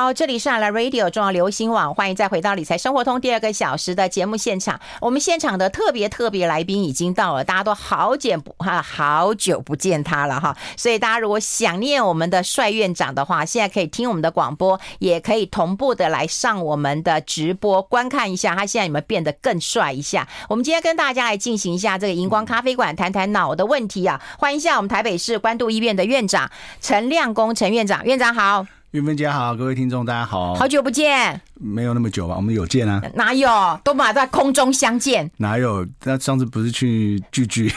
[0.00, 4.78] 好，这里是阿拉 Radio 中央流行网，欢迎再回到理财生活通第二个小时的节目现场。
[5.00, 10.56] 我们现场的特别特别来宾已经到了，大家都好久不哈，好久不见他了哈。
[10.76, 20.28] 所以大家如果想念我们的帅院长的话，现在可以听我们的广播，也可以同步的来上我们的直播观看一下，他现在有没有变得更帅一下？
[20.48, 24.22] 我们今天跟大家来进行一下这个荧光咖啡馆，谈谈脑的问题啊。
[24.38, 26.48] 欢迎一下我们台北市关渡医院的院长
[26.80, 28.77] 陈亮公陈院长，院长好。
[28.92, 32.34] 韵芬姐好，各位听众大家好，好久不见，没有那么久吧？
[32.36, 33.02] 我们有见啊？
[33.12, 33.78] 哪有？
[33.84, 35.86] 都马在空中相见，哪有？
[36.04, 37.70] 那上次不是去聚聚，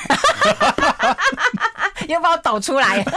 [2.08, 3.04] 又把我抖出来。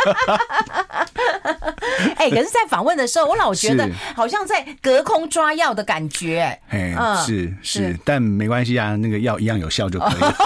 [2.17, 6.59] 哎、欸，可是，在访问的时候，我老觉得好像在隔空抓药的感觉。
[6.71, 10.35] 哎，是，是，但没关系啊，那个药一样有效就可以了。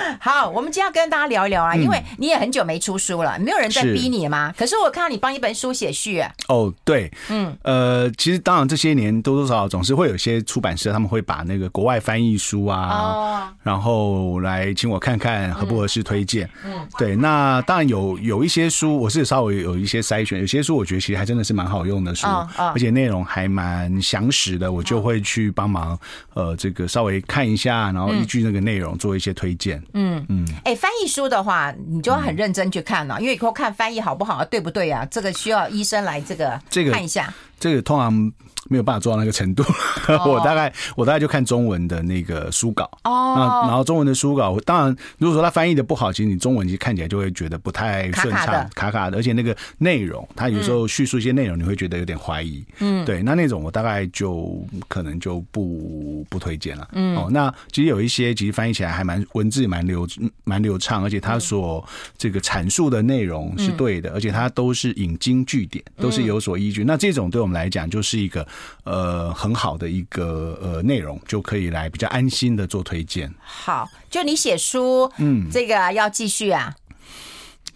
[0.20, 4.52] 好，我们今天要跟大家聊一聊啊，因为你也很久没出书了，没有人在逼你吗？
[4.56, 6.32] 可是我看到你帮一本书写序啊。
[6.48, 16.48] 哦，对，嗯，呃，其实当然这些年多多少少总是会有一些出版社他们会把那个国外翻译书啊，然后来请我看看合不合适推荐。
[16.64, 25.98] 嗯，对，那当然有有一些书我是稍微有一些筛选，有些书我觉得其实还真的是蛮好用的书，而且内容还蛮详实的，我就会去帮忙
[26.34, 29.82] 呃这个稍微看一下，然后依据那个内容做一些推荐。
[29.94, 35.06] 嗯嗯，哎，翻译书的话，你就要很认真去看了，因为以后看翻译好不好，对不对啊？
[35.10, 37.32] 这个需要医生来这个这个看一下。
[37.60, 38.32] 这个通常。
[38.68, 39.64] 没有办法做到那个程度，
[40.28, 42.84] 我大概我大概就看中文的那个书稿。
[43.04, 60.06] 哦，那然后中文的书稿，当然如果说他翻译的不好，其实你中文其实看起来就会觉得不太顺畅，卡卡的，而且那个内容，他有时候叙述一些内容，你会觉得有点怀疑，嗯，对，那那种我大概就可能就不不推荐了，嗯，哦，那其实有一些其实翻译起来还蛮文字蛮流
[60.44, 61.84] 蛮流畅，而且他所
[62.18, 68.46] 这个阐述的内容是对的，而且他都是引经据典，都是有所依据，那这种对我们来讲就是一个。
[68.84, 73.32] 呃，很好的一个呃内容，就可以来比较安心的做推荐。
[73.40, 76.74] 好，就你写书，嗯，这个要继续啊。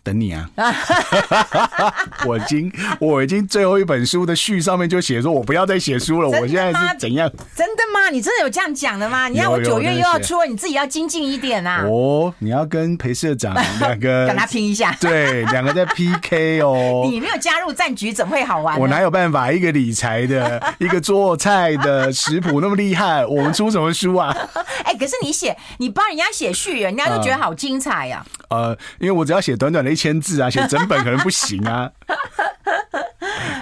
[0.05, 0.49] 等你啊！
[2.27, 2.71] 我已经
[3.01, 6.29] 我已经最后一本书的序上面就写说，我不要再写书了。
[6.29, 7.29] 我现在是怎样？
[7.57, 8.11] 真的吗？
[8.11, 9.29] 你真的有这样讲的吗？
[9.29, 11.85] 你看我九月又要出了，你自己要精进一点啊！
[11.89, 17.09] 哦，你要跟裴社长 两个跟他拼一下， 对，两个在 PK 哦。
[17.11, 18.79] 你没有加入战局，怎么会好玩？
[18.79, 19.51] 我哪有办法？
[19.51, 24.37] 一个理财的，一个做菜的食谱那么厉害，我们出什么书啊？
[24.85, 28.23] 哎，可是你写，你帮人家写序，人家就觉得好精彩呀。
[28.51, 31.91] 呃，因为我只要写短短的一千字啊，写 整本可能不行啊。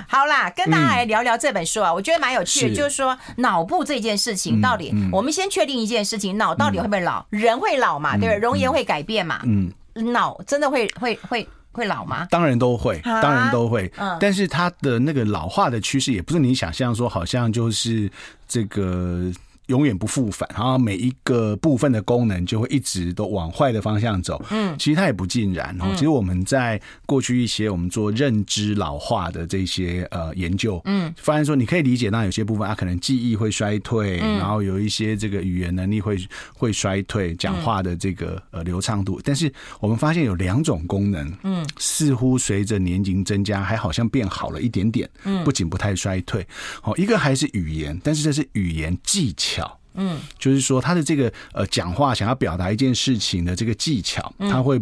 [0.08, 2.68] 好啦，跟大家来聊聊这本书啊，嗯、我觉得蛮有趣的。
[2.68, 7.24] 是就是说，脑部这件事情到底，嗯嗯、我们先确定一件事情：脑到底会不会老？
[7.30, 8.16] 嗯、人会老嘛？
[8.16, 8.36] 对不对？
[8.38, 9.40] 容颜会改变嘛？
[9.44, 9.72] 嗯，
[10.12, 12.26] 脑真的会会会会老吗？
[12.30, 13.90] 当然都会，当然都会。
[13.96, 18.10] 嗯，但是它的那个老化的趋势，也不是你想象说，好像就是
[18.46, 19.32] 这个。
[19.66, 24.44] 永远不复返，然后每一个部分的功能就会一直都往坏的方向走。
[24.50, 25.86] 嗯，其实它也不尽然哦。
[25.94, 36.18] 其实我们在过去一些我们做认知老化的这些呃研究，嗯，发现说你可以理解到有些部分啊，可能记忆会衰退，然后有一些这个语言能力会
[36.52, 39.20] 会衰退，讲话的这个呃流畅度。
[39.24, 45.08] 但是我们发现有两种功能，嗯，似乎随着年龄增加，还好像变好了一点点。
[45.24, 46.46] 嗯，不仅不太衰退。
[46.82, 49.61] 哦，一个还是语言，但是这是语言技巧。
[49.94, 54.80] 嗯，就是说他的这个呃讲话想要表达一件事情的这个技巧，他会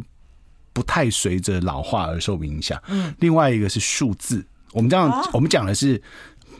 [0.72, 2.80] 不太随着老化而受影响。
[2.88, 6.00] 嗯，另外一个是数字，我们这样我们讲的是。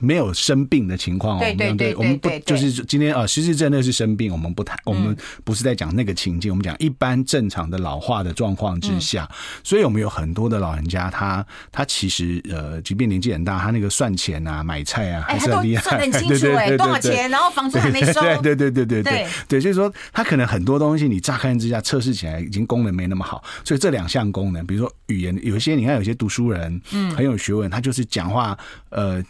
[0.01, 9.31] 没有生病的情况哦，对对对，我们不就是今天啊，失智症那是生病，我们不谈，我们不是在讲那个情境，我们讲一般正常的老化的状况之下，
[9.63, 19.27] 所以我们有很多的老人家，他他其实呃，即便年纪很大，他那个算钱啊、买菜啊，还是很厉害，算很清楚 哎，多少钱，然后房租还没收，对对对对对。
[19.49, 28.57] 对，所以说他可能很多东西你乍看之下测试起来已经功能没那么好，所以这两项功能，比如说语言，有一些你看有些读书人，嗯，很有学问，他就是讲话
[28.89, 29.23] 呃。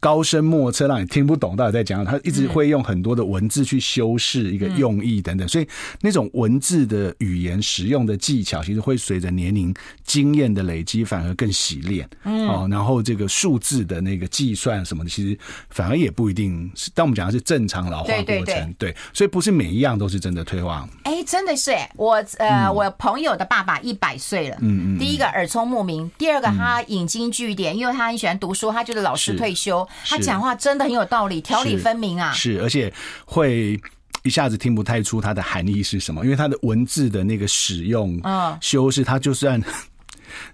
[0.00, 2.04] 高深莫测，让你听不懂到底在讲。
[2.04, 5.66] 他一直会用很多的文字去修饰一个用意等等，所以
[6.00, 9.74] 那种文字的语言使用的技巧，其实会随着年龄
[10.04, 12.08] 经验的累积，反而更洗练。
[12.22, 15.36] 嗯，哦，然后这个数字的那个计算什么的，其实
[15.70, 16.90] 反而也不一定是。
[16.94, 20.88] 但我们讲的是正常老化过程，对，所以不是每一样都是真的退化。
[21.02, 24.56] 哎、欸，真的是哎，我呃，嗯、我朋友的爸爸一百岁了。
[24.60, 24.98] 嗯嗯。
[24.98, 29.87] 第一个耳聪目明，第二个他引经据典，因为他很喜欢读书，他就是老师退休。
[30.04, 32.32] 他讲话真的很有道理，条理分明啊！
[32.32, 32.92] 是，而且
[33.24, 33.80] 会
[34.22, 38.20] 一下子听不太出它的含义是什么，因为它的文字的那个使用、
[38.60, 39.62] 修饰，他就算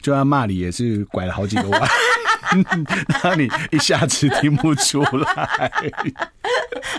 [0.01, 1.83] 就算骂你也是拐了好几个弯。
[3.25, 5.73] 那你一下子听不出来，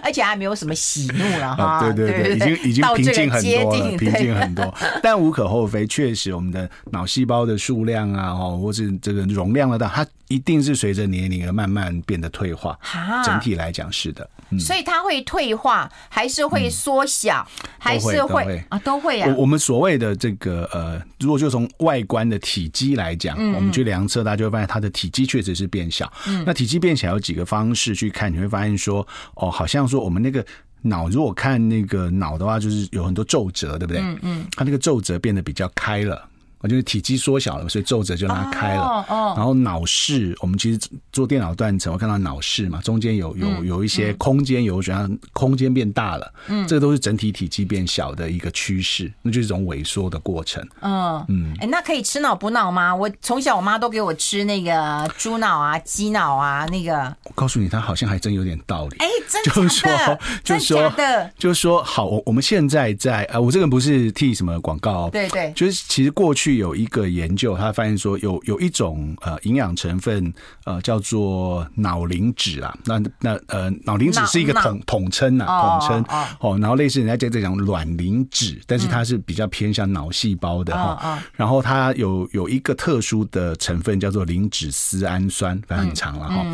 [0.03, 1.93] 而且还没有什么喜怒了哈、啊。
[1.93, 4.75] 对对对，已经已经平静很多了，平静很多。
[5.01, 12.77] 但无可厚非，确实我们的脑细胞的数量啊，哦，或是这个容量的大，它一定是随着年龄而慢慢变得退化。
[13.23, 14.29] 整体来讲是的。
[14.51, 19.27] 嗯、所以它会退化，还是会缩小，嗯、还是会，会啊，都会啊。
[19.29, 26.11] 我我们所谓的这个呃，如果就从外观的体积来讲，嗯、我们去量测，大家就会发现它的体积确实是变小。
[26.27, 30.45] 嗯、那体积变小有几个方式去看，你会发现说，哦，好像说我们那个
[30.83, 34.01] 脑，如果看那个脑的话，就是有很多皱褶，对不对？
[34.03, 36.23] 嗯嗯，它那个皱褶变得比较开了。
[36.67, 38.81] 就是体积缩小了，所以皱褶就拉开了。
[38.81, 40.79] 哦哦、然后脑室，我们其实
[41.11, 46.33] 做电脑断层，我看到脑室嘛，中间有有有一些空间，有觉得空间变大了。
[46.47, 50.65] 嗯，这个都是整体体积变小的一个趋势，那就是一种萎缩的过程。
[50.81, 52.95] 嗯嗯，哎、欸，那可以吃脑补脑吗？
[52.95, 57.15] 我从小我妈都给我吃那个猪脑啊、鸡脑啊，那个。
[57.23, 58.97] 我告诉你，它好像还真有点道理。
[58.99, 66.54] 哎、欸，真的， 就是说， 就是说的， 就是说，好，我我们现在在呃，我这个不是替什么广告，对对，就是其实过去。
[66.57, 70.33] 有一个研究，他发现说有有一种呃营养成分
[70.65, 76.05] 呃叫做脑磷脂啊，那那呃脑磷脂是一个统统称啊，统称。
[76.39, 86.45] 哦，然后类似人家在这讲卵磷脂，但是它是比较偏向脑细胞的哈，然后它有有一个特殊的成分叫做磷脂丝氨酸，反正很长了哈，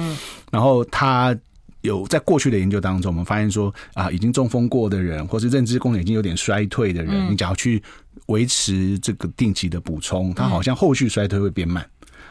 [0.51, 1.35] 然后它。
[1.81, 7.81] 有在过去的研究当中，我们发现说啊，已经中风过的人，或是认知功能已经有点衰退的人，嗯、你只要去
[8.27, 11.85] 维持这个定期的补充，它好像后续衰退会变慢，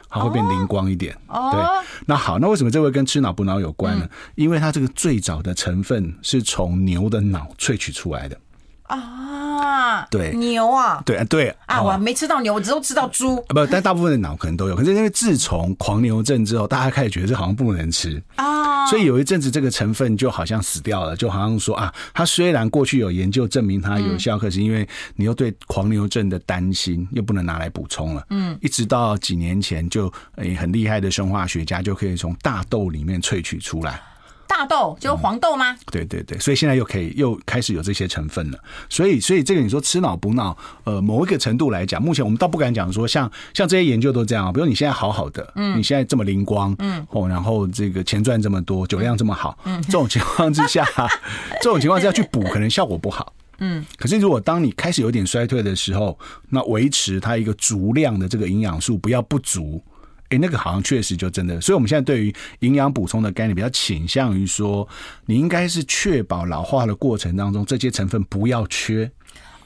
[0.08, 1.17] 它会变灵光一点。
[1.26, 4.05] 哦、对，那好，那为什么这会跟吃脑补脑有关呢？
[4.05, 8.38] 嗯、因为它这个最早的成分是从牛的脑萃取出来的
[8.91, 9.17] 啊。
[9.61, 13.37] 啊，对牛啊，对啊，对啊，我没吃到牛，我只有吃到猪。
[13.49, 14.75] 不，但大部分的脑可能都有。
[14.75, 28.25] 可是因为自从狂牛症之后，大家开始觉得这好像不能吃啊，所以有一阵子这个成分就好像死掉了，就好像说啊，它虽然过去有研究证明它有效，可是因为你又对狂牛症的担心，又不能拿来补充了。
[28.31, 34.01] 嗯，一直到几年前，就诶很厉害的生化学家就可以从大豆里面萃取出来。
[34.50, 35.70] 大豆就是黄豆吗？
[35.70, 35.79] 嗯？
[35.93, 38.58] 对对对，所以现在又可以又开始有这些成分了。
[38.88, 44.52] 所以所以这个你说吃脑补脑，呃，某一个程度来讲，目前我们倒不敢讲说像像这些研究都这样。
[44.52, 50.85] 比如你现在好好的，嗯，你现在这么灵光，嗯，哦，然后这个钱赚这么多，酒量这么好，嗯，这种情况之下，
[51.62, 53.87] 这种情况之下去补，可能效果不好，嗯。
[53.96, 56.19] 可是如果当你开始有点衰退的时候，
[56.49, 59.81] 那维持它一个足量的这个营养素，不要不足。
[60.31, 64.88] 哎，那个好像确实就真的，所以我们现在对于营养补充的概念比较倾向于说，
[65.27, 69.11] 你应该是确保老化的过程当中这些成分不要缺。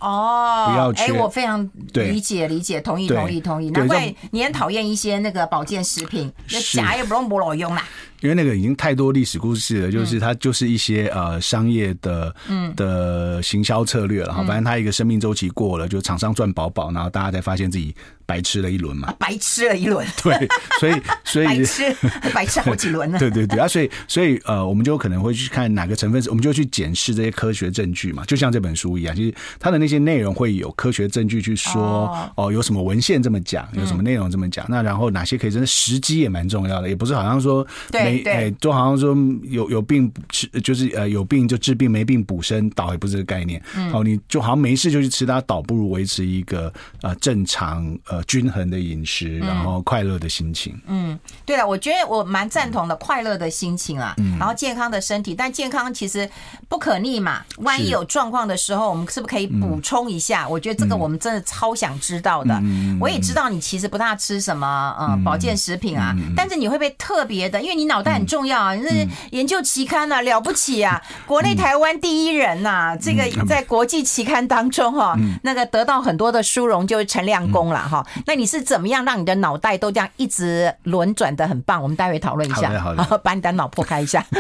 [0.00, 1.04] 哦，不要缺。
[1.04, 3.70] 哎，我非常理解理解，同意同意同意。
[3.70, 7.82] 难怪你很讨厌一些那个保健食品，那假也不用不老用啦。
[8.24, 12.74] 因为那个已经太多历史故事了，就是它就是一些呃商业的嗯。
[12.74, 14.42] 的行销策略了哈。
[14.42, 17.94] 反正它一个生命周期过了，就厂商赚饱饱，然后大家才发现自己。
[18.26, 20.48] 白吃了一轮嘛， 白吃了一轮， 对，
[20.80, 21.96] 所以所以 白吃
[22.32, 47.64] 白吃好几轮呢，对对对啊，所以所以呃，我们就可能会去看哪个成分，我们就去检视这些科学证据嘛，就像这本书一样，其实它的那些内容会有科学证据去说哦，哦，有什么文献这么讲，有什么内容这么讲，嗯、那然后哪些可以真的时机也蛮重要的，也不是好像说没哎，就好像说有有病吃就是呃有病就治病，没病补身，倒也不是这个概念，嗯，哦，你就好像没事就去吃它，倒不如维持一个呃正常。
[48.06, 50.78] 呃，均衡的饮食，然后快乐的心情。
[50.86, 56.28] 嗯，对了，我觉得我蛮赞同的，快乐的心情啊，嗯、然后健康的身体，但健康其实
[56.68, 57.42] 不可逆嘛。
[57.58, 60.44] 万一有状况的时候，我们是不是可以补充一下？
[60.44, 62.54] 嗯、我觉得这个我们真的超想知道的。
[62.62, 67.62] 嗯、我也知道你其实不大吃什么呃保健食品啊，嗯、但是你会不会特别的？
[67.62, 78.06] 因为你脑袋很重要啊，你是研究期刊啊，了不起啊，国内台湾第一人呐、啊，这个在国际期刊当中哈，那个得到很多的殊荣，就是陈亮公了哈。
[78.26, 81.82] 那你是怎么样让你的脑袋都这样一直轮转的很棒？
[81.82, 84.24] 我们待会讨论一下，好，好， 把你的脑破开一下。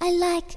[0.00, 0.56] I like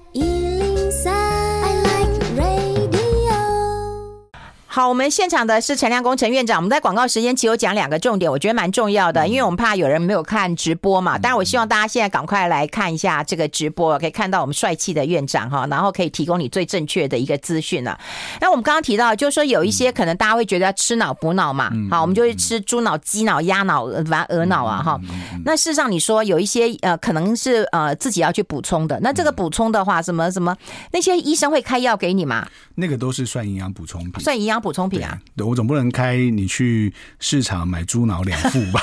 [4.78, 6.60] 好，我们现场的是陈亮工程院长。
[6.60, 11.18] 我们在广告时间其实有讲两个重点，我觉得蛮重要的，因为我们怕有人没有看直播嘛。
[11.18, 18.00] 当然，我希望大家现在赶快来看一下这个直播，可以看到我们帅气的院长哈，然后可以提供你最正确的一个资讯了。
[18.40, 25.02] 那我们刚刚提到，就是说有一些可能大家会觉得要吃脑补脑嘛，好，我们就会吃猪脑、鸡脑、鸭脑、完鹅脑啊哈。
[25.44, 29.00] 那事实上，你说有一些呃，可能是呃自己要去补充的。
[29.02, 30.56] 那这个补充的话，什么什么
[30.92, 32.48] 那些医生会开药给你吗？
[32.76, 34.62] 那个都是算营养补充品，算营养。
[34.68, 35.18] 补充品啊？
[35.38, 38.82] 对，我总不能开你去市场买猪脑两副吧？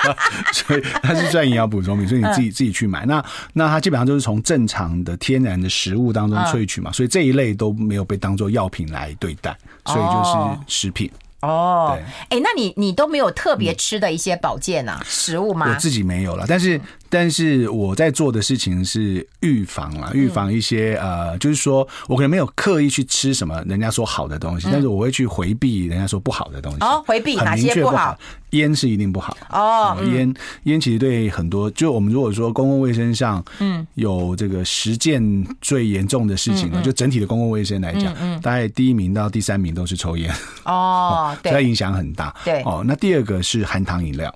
[0.54, 3.04] 所以它是算营养补充品，所以你自己自己去买。
[3.04, 9.54] 那那它基本上就是从正常的天然的食物当中萃取嘛，所以这一类都没有被当做药品来对待，
[9.84, 11.10] 所以就是食品。
[11.40, 15.68] 哦，哎对、欸，那你你都没有特别吃的一些保健啊、嗯、食物吗？
[15.68, 16.80] 我自己没有了，但是。
[17.10, 26.78] 但是我在做的事情是预防啊，预防一些呃，就是说我可能没有刻意去吃什么人家说好的东西，但是我会去回避人家说不好的东西。
[26.80, 28.18] 哦，回避哪些不好？
[28.50, 29.36] 烟是一定不好。
[29.50, 30.34] 哦，烟
[30.64, 35.22] 烟其实对很多，就我们如果说公共卫生上，嗯，有这个十件
[35.60, 40.34] 最严重的事情，就整体的公共卫生来讲，嗯，大概第一名到第三名都是抽烟。
[40.64, 42.34] 哦， 对，它影响很大。
[42.44, 44.34] 对，哦，那第二个是含糖饮料。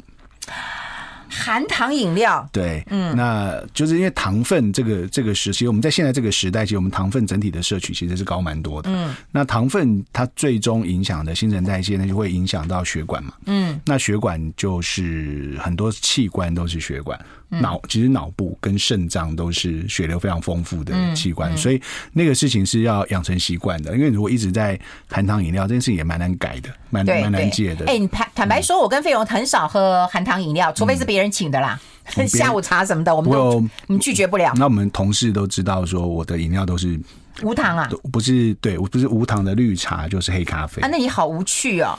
[1.33, 17.19] 含糖饮料，对，嗯，那就是因为糖分这个这个时期，我们在现在这个时代，其实我们糖分整体的摄取其实是高蛮多的，嗯，那糖分它最终影响的新陈代谢呢，就会影响到血管嘛，嗯，那血管就是很多器官都是血管。
[17.61, 21.81] 脑其实脑部跟肾脏都是血流非常丰富的器官，所以
[22.13, 23.95] 那个事情是要养成习惯的。
[23.95, 24.79] 因为如果一直在
[25.09, 27.85] 含糖饮料，这件事情也蛮难改的，蛮蛮难戒的。
[27.87, 31.79] 哎，你坦坦白说，我跟费鸿很少喝含糖饮料，除非是别人请的啦，
[32.27, 34.53] 下午茶什么的，我们都我们拒绝不了。
[34.57, 36.99] 那我们同事都知道，说我的饮料都是
[37.43, 40.89] 无糖啊，不是对，不是无糖的绿茶，就是黑咖啡啊。
[40.91, 41.99] 那你好无趣哦。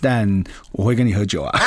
[0.00, 1.60] 但我会跟你喝酒啊。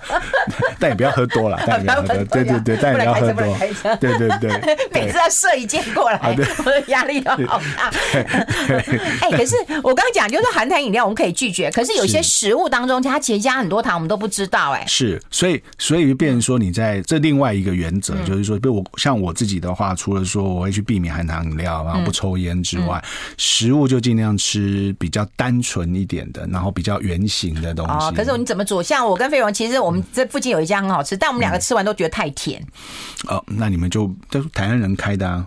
[0.79, 3.57] 但也不要喝多了， 但也不要喝多，对对对，但也不要喝多，
[3.99, 4.77] 对对 对。
[4.91, 7.91] 每次要射一箭过来，我的压力都好大。
[9.21, 14.71] 哎，可是我刚刚讲，就是含糖饮料我们可以拒绝，可是有些食物当中它其实加很多糖，我们都不知道。
[14.71, 23.03] 哎，是，所以所以就变成说，你在这另外一个原则，就是说，比如我像我自己的话，除了说我会去避免含糖饮料，然后不抽烟之外，
[23.37, 27.93] 食物就尽量吃比较单纯一点的，然后比较圆形的东西。
[27.93, 28.81] 哦，可是你怎么煮？
[28.81, 32.61] 像我跟费鸿，其实我们这附近有一家很好吃，但我们两个吃完都觉得太甜。
[33.27, 35.45] 哦，那你们就都台湾人开的啊，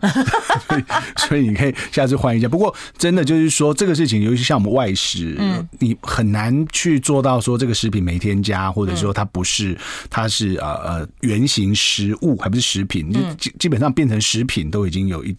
[1.16, 2.48] 所以你可以下次换一家。
[2.48, 9.76] 不过真的就是说，这个事情，尤其像我们外食，嗯，你很难去做到说这个食品没添加，或者说它不是，
[10.08, 15.34] 它是呃呃原型食物，还不是食品，就基基本上变成食品都已经有一。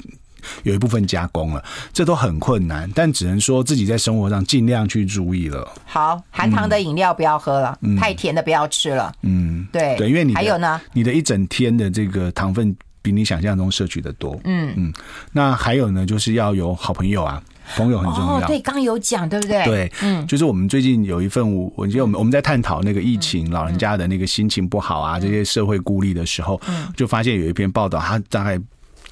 [0.64, 5.68] 有一部分加工了，这都很困难，但只能说自己在生活上尽量去注意了。
[5.86, 9.14] 好，含糖的饮料不要喝了，嗯、太甜的不要吃了。
[9.22, 14.40] 嗯，对对，因为你还有呢，你的一整天的这个糖分比你想象中摄取的多。
[14.44, 14.94] 嗯嗯，
[15.32, 17.42] 那还有呢，就是要有好朋友啊，
[17.76, 18.38] 朋友很重要。
[18.38, 19.64] 哦、对，刚有讲对不对？
[19.66, 28.60] 对，嗯，就是我们最近有一份，我觉得我们我们在探讨那个疫情，老人家的那个心情不好啊，这些社会孤立的时候，嗯，就发现有一篇报道，他大概。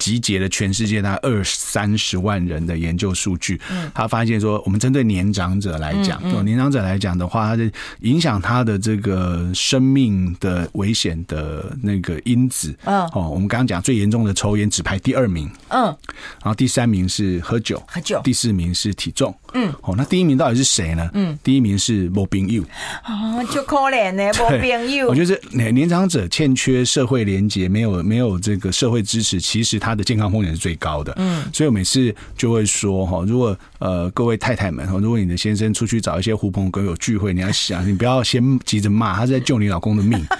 [0.04, 3.58] 集结了全世界大概二三十万人的研究数据，
[3.94, 7.70] 他发现说，我们针对年长者来讲，年长者来讲的话，他的
[8.00, 13.00] 影响他的这个生命的危险的那个因子，嗯。
[13.14, 21.08] 哦，我们刚刚讲最严重的抽烟只排第二名，嗯，然后第三名是喝酒，喝酒，第四名是体重，嗯，哦，那第一名到底是谁呢？
[21.14, 22.62] 嗯，第一名是没朋友，
[23.06, 25.08] 哦，就可怜呢， 没朋友。
[25.08, 31.12] 我觉得年年长者欠缺社会连结，没有没有这个社会支持，其实他的健康风险是最高的。
[31.16, 40.24] 嗯，所以我每次就会说哈，如果呃各位太太们哈，如果你的先生出去找一些狐朋狗友聚会，你要想， 你不要先急着骂，他是在救你老公的命。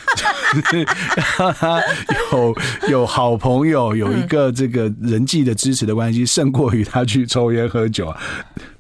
[2.32, 2.54] 有
[2.88, 8.20] 有好朋友，有一个这个人际的支持的关系，胜过于他去抽烟喝酒啊。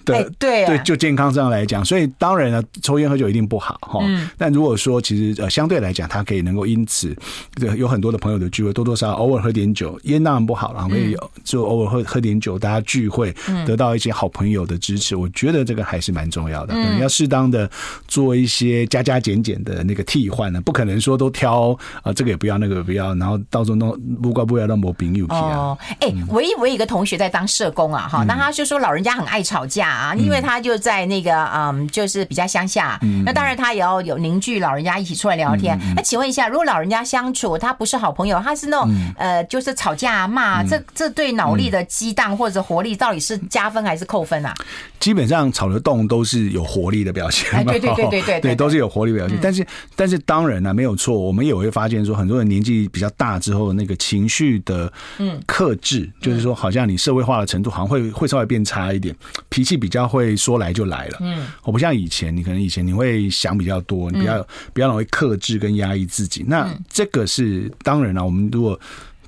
[0.04, 4.00] 对对对，就健康上来讲，所以当然了，抽烟喝酒一定不好哈。
[4.02, 4.28] 嗯。
[4.36, 7.16] 但如果说其实呃相对来讲，他可以能够因此
[7.54, 13.34] 对有很多的朋友的聚会，多多少少偶尔喝点酒，烟当然不好，然后可以有就偶尔喝喝点酒，大家聚会
[13.66, 16.74] 得到一些好朋友的支持，我觉得这个还是蛮重要的。
[16.74, 17.70] 可能要适当的
[18.08, 25.56] 做一些加加减减的那个替换呢，不可能说都挑啊这个也不要，那个也不要，然后到时候弄不怪不要让某饼有皮啊。
[25.56, 29.93] 哦，哎，我我有一个同学在当社工啊，哈，那他就说老人家很爱吵架。
[29.94, 35.78] 啊，因为他就在那个嗯，就是比较乡下，那当然他也要有凝聚老人家一起出来聊天。
[35.94, 44.52] 那请问一下，如果老人家相处，他不是好朋友，他是那种呃，就是吵架骂，这这对脑力的激荡或者活力到底是加分还是扣分啊？
[44.98, 49.38] 基本上吵得动都是有活力的表现，对对对对 对对，都是有活力表现。
[49.40, 55.40] 但是但是当然呢，没有错，我们也会发现说，很多人年纪比较大之后，那个情绪的嗯。
[55.46, 59.14] 克制，就是说，好像你社会化的程度好像会会稍微变差一点，
[59.48, 61.18] 脾气比较会说来就来了。
[61.20, 66.42] 嗯，我不像以前，你可能以前你会想比较多，你比较比较容易克制跟压抑自己。
[66.48, 68.80] 那这个是当然了，我们如果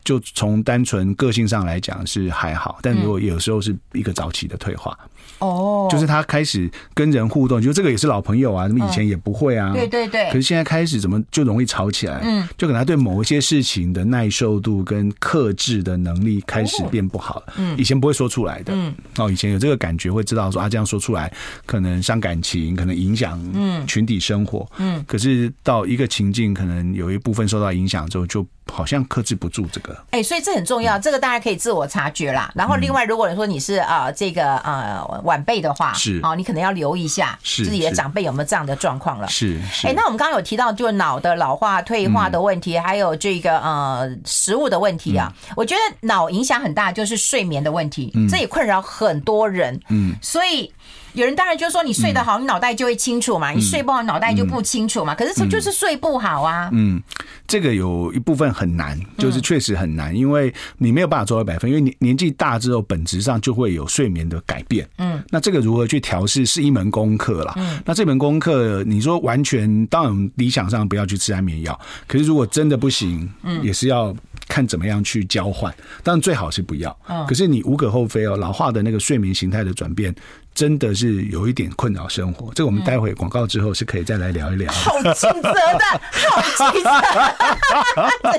[0.07, 4.97] 就从单纯个性上来讲是还好，但如果有时候是一个早期的退化。
[5.41, 9.73] 哦，就是他开始跟人互动，就这个也是老朋友啊，怎么以前也不会啊？
[9.75, 10.29] 对对对。
[10.29, 12.21] 可是现在开始怎么就容易吵起来？
[12.23, 17.55] 嗯，就可能他对某一些事情的耐受度跟克制的能力开始变不好了。
[17.57, 18.73] 嗯，以前不会说出来的。
[18.73, 21.31] 嗯，哦，以前有这个感觉会知道说啊，这样说出来
[21.67, 24.65] 可能伤感情，可能影响嗯群体生活。
[24.79, 28.47] 嗯，可是到一个情境，可能有一部分受到影响之后就。
[28.73, 32.51] 好像克制不住这个，哎，所以这很重要，这个大家可以自我察觉啦。
[32.55, 39.29] 然后另外，如果说你是啊这个呃晚辈的话，是哦，你可能要留意一下自己的长辈有没有这样的状况了。
[39.29, 45.33] 是，哎，那我们刚刚有提到就是脑的老化、退化的问题，还有这个呃食物的问题啊。
[45.57, 49.81] 我觉得脑影响很大，就是睡眠的问题，这也困扰很多人。
[49.89, 50.73] 嗯，所以。
[51.17, 55.15] 有人当然就是说，你睡得好，你脑袋就会清楚嘛；你睡不好，脑袋就不清楚嘛。
[55.15, 56.69] 可是这就是睡不好啊。
[56.73, 57.03] 嗯，
[57.49, 64.87] 这个有一部分很难，就是确实很难，因为你没有办法做到百分，因为年年纪大之后，本质上就会有睡眠的改变。
[64.99, 67.55] 嗯，那这个如何去调试是一门功课啦。
[67.57, 74.15] 嗯，那这门功课，你说完全，当然理想上不要去吃安眠药，可是如果真的不行，嗯，也是要
[74.47, 75.75] 看怎么样去交换。
[76.03, 76.95] 当然最好是不要。
[77.27, 80.15] 可是你无可厚非哦，老化的那个睡眠形态的转变。
[80.57, 84.73] 真的是有一点困扰生活，这个我们待会广告之后是可以再来聊一聊。
[84.73, 85.85] 好尽责的，
[86.31, 86.91] 好尽责，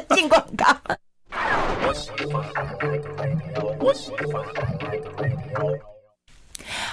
[0.15, 0.65] 进广告。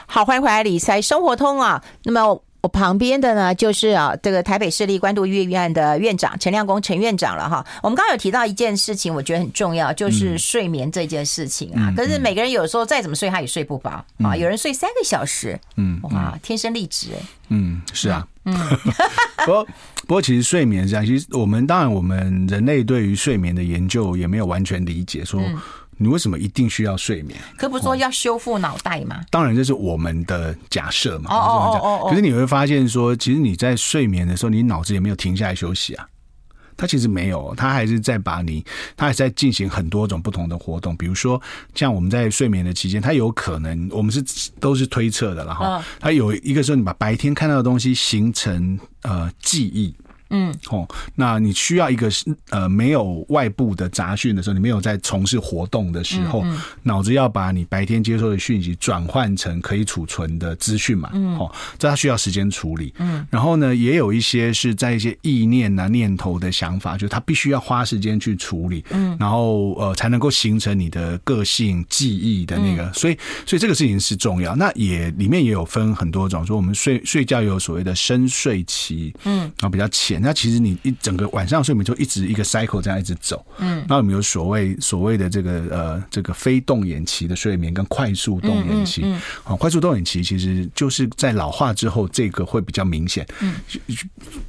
[0.06, 1.82] 好，欢迎回来，理财生活通啊。
[2.02, 2.44] 那么。
[2.64, 7.62] 我旁边的呢，就是啊，这个台北市立关渡医院的院长陈亮公陈院长了哈。
[7.82, 11.92] 我们刚刚有提到一件事情，我觉得很重要，就是睡眠这件事情啊。
[11.94, 14.34] 可是每个人有时候再怎么睡，他也睡不饱啊。
[14.34, 17.22] 有人睡三个小时，嗯，哇，天生丽质哎。
[17.48, 18.26] 嗯，是啊。
[18.46, 18.54] 嗯，
[19.44, 19.66] 不 过
[20.08, 25.42] 不过，其实睡眠这样，其实我们当然我们人类对于睡眠的研究也没有完全理解说。
[25.96, 27.38] 你为什么一定需要睡眠？
[27.56, 29.20] 可不是说要修复脑袋吗？
[29.30, 31.30] 当然，这是我们的假设嘛。
[31.30, 32.08] 哦哦哦。
[32.08, 36.06] 可是你会发现说，其实你在睡眠的时候，你脑子也没有停下来休息啊。
[36.76, 38.64] 它其实没有，它还是在把你，
[38.96, 40.96] 它还在进行很多种不同的活动。
[40.96, 41.40] 比如说，
[41.72, 44.20] 像我们在睡眠的期间，它有可能，我们是
[44.58, 45.84] 都是推测的了哈。
[46.00, 49.94] 它有一个时候，你把白天看到的东西形成呃记忆。
[50.34, 52.10] 嗯，哦，那你需要一个
[52.50, 56.44] 呃没有外部的杂讯的时候，你没有在从事活动的时候，
[56.82, 73.16] 脑子要把你白天接收的讯息转换成可以储存的资讯嘛，嗯，哦，这它需要时间处理，嗯，然后呢，也有一些是在一些意念啊、念头的想法，就是它必须要花时间去处理，嗯，然后呃才能够形成你的个性记忆的那个，所以
[73.46, 74.56] 所以这个事情是重要。
[74.56, 80.23] 那也里面也有分很多种，说我们睡睡觉有所谓的深睡期，嗯，然后比较浅。
[80.24, 89.02] 那其实你一整个晚上睡眠就一直一个 cycle 这样一直走，嗯，那有没有所谓所谓的这个呃这个非动眼期的睡眠跟快速动眼期？
[89.04, 93.26] 嗯，啊，快速动眼期其实就是在老化之后，这个会比较明显。
[93.40, 93.54] 嗯，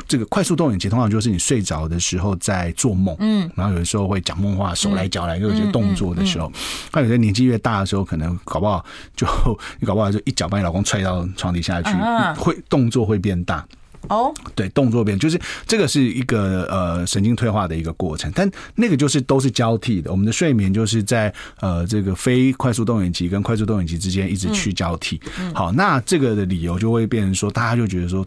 [0.07, 6.51] 这个快速动眼期通常就是你睡着的时候在做梦，嗯，然后有的时候会讲梦话，手来脚来，又有些动作的时候。
[6.93, 8.85] 那有些年纪越大的时候，可能搞不好
[9.15, 9.27] 就
[9.79, 11.91] 你搞不好就一脚把你老公踹到床底下去，
[12.39, 13.65] 会动作会变大。
[14.09, 20.11] 哦，对，动作变就是这个是一个呃神经退化的一个过程，但那个就是都是交替的。
[20.11, 25.19] 我们的睡眠就是在呃这个非快速动眼期跟快速动眼期之间一直去交替。
[25.53, 28.25] 好，那这个的理由就会变成说，大家就觉得说。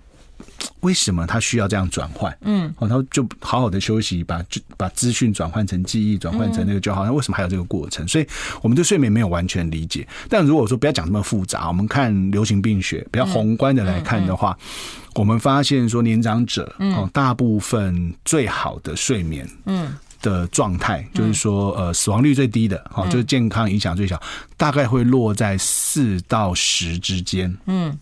[0.81, 2.37] 为什么他需要这样转换？
[2.43, 4.43] 嗯，哦，他就好好的休息，把
[4.77, 7.05] 把资讯转换成记忆，转换成那个就好。
[7.05, 8.07] 那为什么还有这个过程？
[8.07, 8.27] 所以
[8.63, 10.07] 我们对睡眠没有完全理解。
[10.29, 14.57] 但如果说不要讲那么复杂，我们看流行病学比较宏观的来看的话，
[15.15, 24.21] 我们发现说年长者哦，大部分最好的睡眠嗯的状态，就是说呃死亡率最低的哈，就是健康影响最小，
[24.57, 27.57] 大概会落在四到十之间。
[27.67, 27.99] 嗯。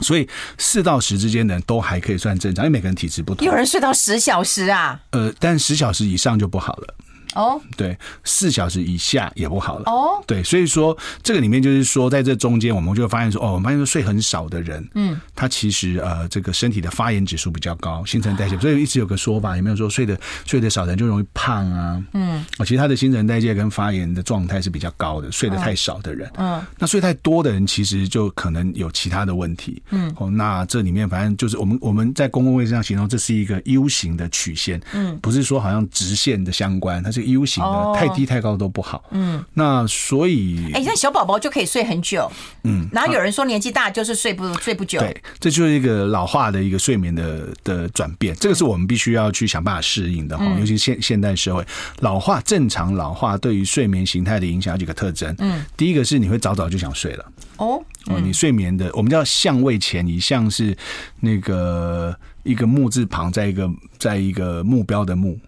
[0.00, 3.46] 所以四到十之间的人都还可以算正常，因为每个人体质不同。
[3.46, 5.00] 有人睡到十小时啊？
[5.10, 6.94] 呃，但十小时以上就不好了。
[7.34, 9.84] 哦，对，四小时以下也不好了。
[9.86, 22.02] 哦，对，所以说这个里面就是说，在这中间，我们就会发现说，哦，我们发现说睡很少的人，嗯，他其实呃，这个身体的发炎指数比较高，新陈代谢，所以一直有个说法，有没有说睡得睡得少的人就容易胖啊？
[22.14, 37.17] 嗯，哦，其实他的新陈代谢跟发炎的状态是比较高的，睡得太少的人，嗯，那睡太多的人其实就可能有其他的问题，嗯，哦，那这里面反正就是我们我们在公共卫生上形容这是一个 U 型的曲线，嗯，不是说好像直线的相关，它是。
[37.18, 39.02] 这个 U 型的，太低太高都不好。
[39.10, 42.30] 嗯，那所以，哎，那小宝宝就可以睡很久。
[42.62, 45.00] 嗯，然后有人说年纪大就是睡不睡不久。
[45.00, 50.44] 对，这就是一个老化的一个睡眠的的转变，这个是我们必须要去想办法适应的哈。
[50.58, 51.66] 尤其现现代社会，
[52.00, 55.34] 老化正常老化对于睡眠形态的影响有几个特征。
[55.38, 57.24] 嗯，第一个是你会早早就想睡了。
[57.56, 60.76] 哦哦，你睡眠的我们叫相位前移，像是
[61.20, 65.38] 那个一个木字旁，在一个在一个目标的目。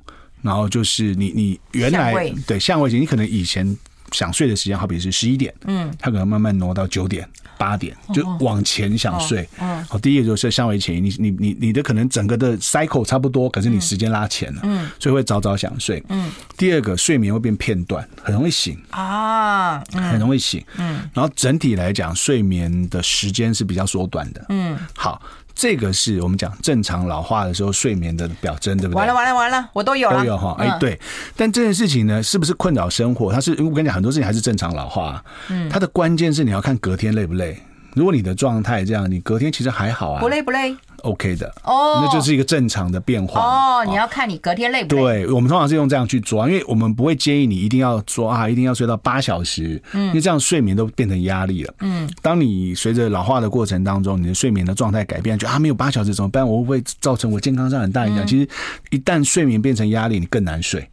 [0.43, 3.77] 然后就是你，你原来对相位前，你可能以前
[4.13, 9.49] 想睡的时间，好比是十一点，嗯，他可能慢慢挪到九点、八点，就往前想睡。
[9.61, 16.03] 嗯，好，第一个就是相位前，你你你你的可能整个的 cycle 差不多，可是你时间拉前了，嗯，所以会早早想睡。
[16.09, 20.65] 嗯，第二个睡眠会变片段，很容易醒啊，很容易醒。
[20.79, 24.47] 嗯，然后整体来讲，睡眠的时间是比较缩短的。
[24.49, 25.23] 嗯，好。
[25.61, 28.97] 这个是我们讲正常老化的时候睡眠的表征，对不对？
[28.97, 30.57] 完了完了完了，我都有了，都有哈。
[30.59, 30.99] 哎，对。
[31.37, 33.31] 但这件事情呢，是不是困扰生活？
[33.31, 35.23] 它是，我跟你讲，很多事情还是正常老化。
[35.51, 37.61] 嗯，它的关键是你要看隔天累不累。
[37.95, 40.75] 如果你的状态这样，你隔天其实还好啊，不累不累。
[41.01, 43.85] OK 的哦，那就是一个正常的变化哦。
[43.85, 45.25] 你要看你隔天累不累？
[45.25, 51.75] 对，我们通常是用这样去抓，因为我们不会建议你一定要抓啊，一定要睡到八小时，嗯，因为这样睡眠都变成压力了。
[51.81, 56.47] 嗯，当你随着老化的过程当中，你的睡眠的状态改变，就啊没有八小时怎么办？
[56.47, 58.27] 我会不会造成我健康上很大影响？
[58.27, 58.49] 其实
[58.91, 60.89] 一旦睡眠变成压力，你更难睡。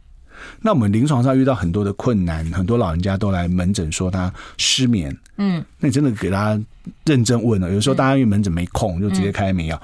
[0.60, 5.16] 那我们临床上遇到很多的困难，很多老人家都来门诊说他失眠。
[5.36, 6.60] 嗯，那你真的给他
[7.04, 9.80] 认真问了，有时候大家因为门诊没空，就直接开安眠药。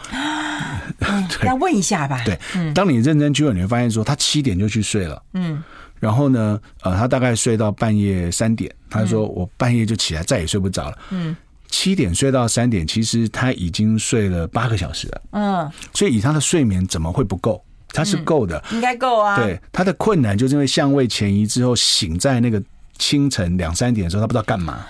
[1.45, 2.23] 要问一下吧。
[2.25, 2.39] 对，
[2.73, 5.23] 当你认真去问，你会发现说他七点就去睡了。
[5.35, 5.63] 嗯，
[6.01, 10.99] 然后呢，呃，他大概睡到半夜三点，他说我半夜就起来再也睡不着了。
[11.11, 11.37] 嗯，
[11.69, 15.23] 七点睡到三点，其实他已经睡了八个小时了。
[15.33, 17.63] 嗯，所以以他的睡眠怎么会不够？
[17.95, 19.37] 他是够的，应该够啊。
[19.37, 22.63] 对，他的困难就是因为相位前移之后，醒在那个
[22.99, 24.81] 清晨两三点的时候，他不知道干嘛。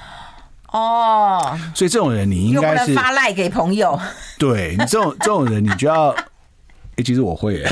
[0.73, 3.97] 哦，所以这种人你应该是发赖给朋友。
[4.39, 6.13] 对，你这种这种人，你就要，
[6.95, 7.69] 哎、欸，其实我会耶。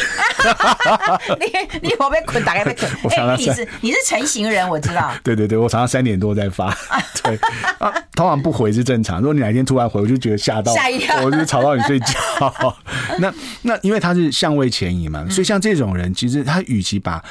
[1.38, 2.90] 你你我被捆，打开被捆。
[3.04, 5.12] 我常常、欸、你是你是成型人，我知道。
[5.22, 6.76] 对对对，我常常三点多在发。
[7.22, 7.38] 对
[7.78, 9.18] 啊，通常不回是正常。
[9.18, 12.76] 如果你哪一天突然回，我就觉得吓到，吓一跳，我就吵到你睡觉。
[13.18, 13.32] 那
[13.62, 17.22] 那因为他是相位前移嘛，所以像这种人，其实他与其把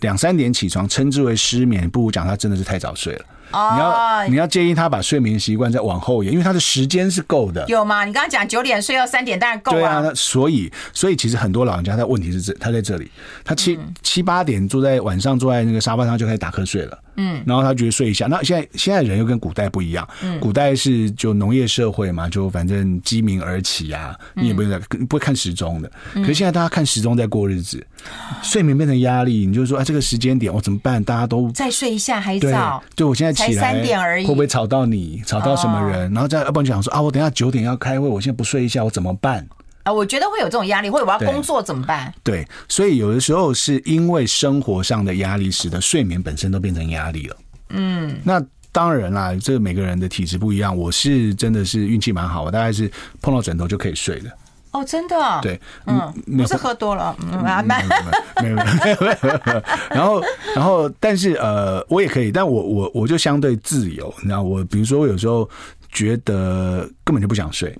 [0.00, 3.24] 两三点起床称之为失眠，不如讲他真的是太早睡了。
[3.74, 7.64] 你要你要建议他把睡眠习惯再往后延，因为他的时间是够的。
[7.68, 8.04] 有吗？
[8.04, 9.74] 你刚刚讲九点睡到三点，当然够啊。
[9.74, 13.10] 对啊，那所以所以其实很多老人家他问题是这，他在这里，
[13.44, 16.98] 他七七八点坐在晚上坐在那个沙发上就开始打瞌睡了。
[17.16, 18.26] 嗯，然后他觉得睡一下。
[18.26, 25.90] 那现在现在人又跟古代不一样，嗯，古代是就农业社会嘛，就反正鸡鸣而起啊，你也不用不会看时钟的。
[26.14, 27.84] 可是现在大家看时钟在过日子，
[28.42, 31.02] 睡眠变成压力，你就说啊，这个时间点我怎么办？
[31.02, 32.82] 大家都再睡一下还早。
[32.96, 35.22] 就我现在起来三点而已，会不会吵到你？
[35.26, 36.12] 吵到什么人？
[36.12, 39.46] 然后再要不然就想说啊，我等下九点要开会，我现在不睡一下我怎么办？
[39.84, 42.12] 啊，我觉得会有这种压力，或者我要工作怎么办？
[42.22, 47.36] 对，所以有的时候是因为生活上的压力，使得睡眠本身都变成压力了。
[47.68, 48.42] 嗯，那
[48.72, 50.76] 当然啦，这每个人的体质不一样。
[50.76, 54.30] 我是真的是运气蛮好，我大概是碰到枕头就可以睡的。
[54.72, 55.40] 哦，真的？
[55.40, 57.86] 对，嗯，不是喝多了，嗯，慢慢，
[58.42, 58.98] 没有没有
[59.44, 59.62] 没有。
[59.90, 60.20] 然后
[60.56, 64.12] 然后，但是呃，我也可以，但我我我就相对自由。
[64.18, 65.48] 你知道，我比如说我有时候
[65.92, 67.76] 觉得根本就不想睡。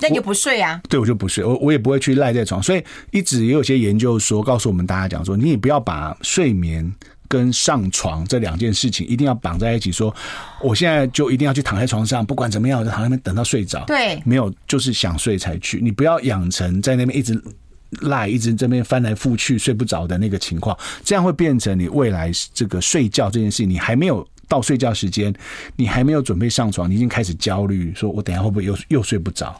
[0.00, 0.80] 那你就不睡啊？
[0.88, 6.92] 对，我就不睡，我我也不会去赖在床，所以一直也有些研究说，告诉我们大家讲说，你也不要把睡眠
[7.26, 10.14] 跟上床这两件事情一定要绑在一起，说
[10.62, 13.84] 我现在就一定要去躺在床上，不管怎么样，我就躺在那边等到睡着。
[13.86, 17.42] 对，没有，就是想睡才去，你不要养成在那边一直
[18.02, 24.26] 赖，一直这边翻来覆去睡不着的那个情况，这样会变成你未来这个睡觉这件事，你还没有。
[24.50, 25.30] 到睡觉时间，
[25.76, 29.54] 你还没有准备上床，你已经开始焦虑，说我等下会不会又又睡不着？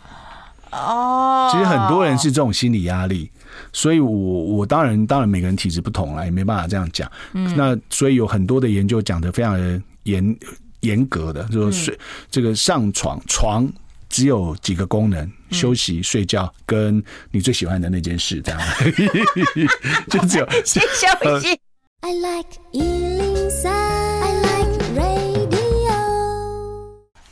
[0.73, 3.31] 哦，其实很多人是这种心理压力，
[3.73, 7.11] 所以我我当然当然每个人体质不同啦，也没办法这样讲。
[7.33, 10.37] 嗯，那所以有很多的研究讲的非常的严
[10.81, 11.99] 严格的，就是睡
[12.31, 13.69] 这个上床床
[14.09, 18.61] 只有几个功能：休息、睡觉，跟你最喜欢的那件事，这样。
[20.09, 21.59] 就只有先休息。
[22.01, 22.61] I like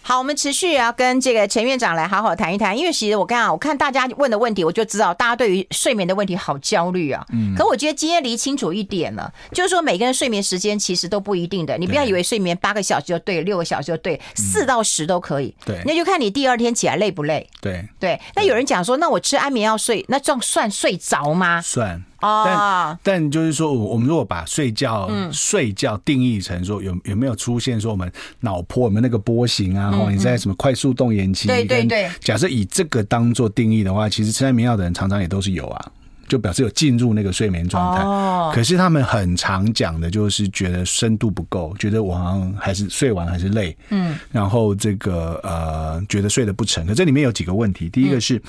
[0.08, 7.26] 好，我们持续要跟这个陈院长来好好谈一谈，因为其实我刚刚我看大家问的问题，我就知道大家对于睡眠的问题好焦虑啊。
[7.32, 7.56] 嗯。
[7.56, 15.52] 可我觉得今天理清楚一点了，就是说每个人睡眠时间其实都不一定的，你不要以为睡眠八个小时就对，六个小时就对，四到十都可以。
[15.64, 15.82] 对。
[15.84, 17.44] 那就看你第二天起来累不累。
[17.60, 17.84] 对。
[17.98, 18.20] 对。
[18.36, 21.60] 那有人讲说，那我吃安眠药睡，那这样算睡着吗？
[21.60, 22.00] 算。
[22.20, 29.90] 哦，但但就是说，我我们如果把睡觉、嗯、睡觉定义成说有有没有出现说我们脑波有没有那个波形啊？
[29.90, 31.46] 或、嗯、你在什么快速动眼期？
[31.48, 32.10] 对对对。
[32.20, 35.92] 假设以这个当做定义的话，其实吃安眠药的人常常也都是有啊。
[36.28, 38.54] 就表示有进入那个睡眠状态，oh.
[38.54, 46.86] 可是他们很常讲的就是觉得深度不够，觉得我好像还是睡完还是累，嗯，然后这个呃觉得睡得不沉。
[46.86, 48.40] 可这里面有几个问题，第一个是，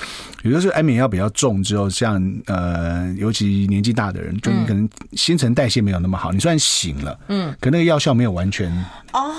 [0.43, 8.71] 有的时候安眠药比较重之后，像呃尤其年纪大的人，就你可能新陈代谢没有那么好，你虽然醒了，嗯，可那个药效没有完全。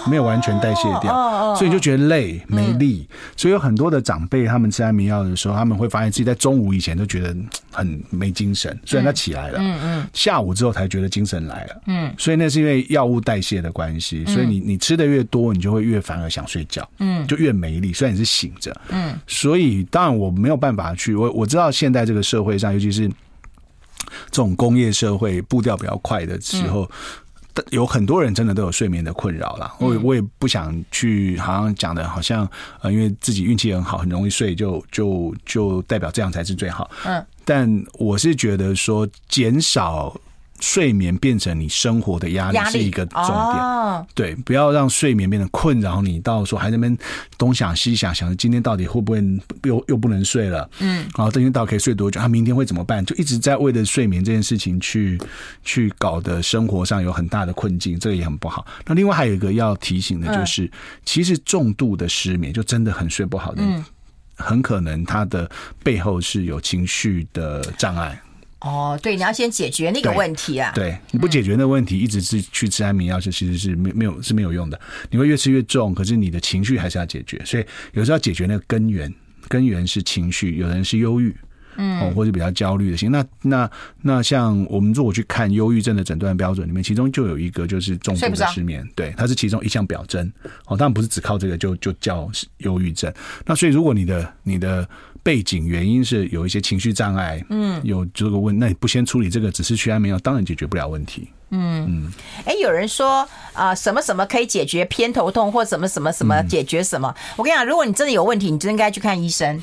[0.08, 3.06] 没有完全代谢掉，所以就觉得累没力。
[3.36, 7.36] 所以有很多的长辈，他们吃安眠药的时候，他们会发现自己在中午以前都觉得
[7.70, 14.24] 很没精神，虽然他起来了，嗯嗯，下午之后才觉得精神来了，嗯，所以那是因为药物代谢的关系。
[14.26, 17.92] 所以你你吃的越多，你就会越反而想睡觉，嗯，就越没力。
[17.92, 26.90] 虽然你是醒着，嗯，所以当然我没有办法去，我我知道现在这个社会上，尤其是这种工业社会步调比较快的时候。
[27.70, 32.48] 有很多人真的都有睡眠的困扰啦，我我也不想去，好像讲的好像
[32.80, 36.90] 呃，因为自己运气很好，很容易睡，就就就代表这样才是最好。
[37.04, 40.14] 嗯，但我是觉得说减少。
[40.60, 46.98] 睡眠变成你生活的压力是一个重点，哦、对，不要让睡眠变得困扰你，到时候还在那边
[47.36, 49.22] 东想西想，想着今天到底会不会
[49.62, 52.18] 又又不能睡了，嗯，然后今天到底可以睡多久？
[52.18, 53.04] 他、啊、明天会怎么办？
[53.04, 55.20] 就一直在为了睡眠这件事情去
[55.62, 58.66] 去搞的生活上有很大的困境，这个也很不好。
[58.84, 60.70] 那另外还有一个要提醒的就是，嗯、
[61.04, 63.84] 其实重度的失眠就真的很睡不好的，嗯、
[64.36, 65.48] 很可能他的
[65.84, 68.20] 背后是有情绪的障碍。
[68.60, 70.72] 哦，对，你要先解决那个问题啊！
[70.74, 74.80] 对，你不解决那个问题，嗯、一直是去吃安眠药，是其实是没没有是没有用的。
[75.10, 77.40] 你会越吃越重，可是你的情绪还是要解决。
[77.44, 79.14] 所以有时候要解决那个根源，
[79.46, 80.56] 根源是情绪。
[80.56, 81.32] 有人是忧郁，
[81.78, 83.10] 嗯，或者比较焦虑的心。
[83.10, 83.70] 那那
[84.02, 90.30] 那像我们如果去看忧郁症的诊断标准里面，其中就有一个就是重度的失眠，对，它是其中一项表征。
[90.66, 93.10] 哦，当然不是只靠这个就就叫忧郁症。
[93.46, 94.86] 那所以如果你的你的
[95.22, 101.28] 背景原因是有一些情绪障碍，嗯，有这个问，那你不先处理这个，只是去安眠药，当然解决不了问题。
[101.50, 101.86] 嗯。
[101.86, 102.12] 嗯，
[102.44, 103.20] 哎、欸，有人说
[103.52, 107.14] 啊、呃，什么什么可以解决偏头痛，或什么什么什么解决什么？
[107.16, 109.60] 嗯、我跟你讲，如果你真的有问题，你就应该去看医生，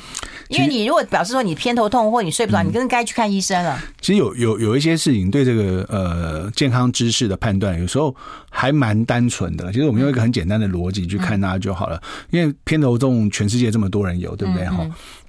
[0.48, 3.80] 因为你如果表示说你偏头痛或你睡不着，嗯、你更该去看医生了。
[4.00, 8.14] 其实有有有一些事情对这个呃健康知识的判断，有时候
[8.50, 9.72] 还蛮单纯的。
[9.72, 11.96] 其实我们用一个很简单的逻辑去看它就好了，
[12.30, 14.66] 嗯、因为偏头痛全世界这么多人有，对不对？
[14.66, 14.86] 哈、